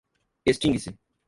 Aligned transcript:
extingue-se 0.45 0.97